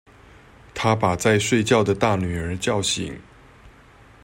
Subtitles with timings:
[0.73, 3.13] 她把在睡覺的大女兒叫醒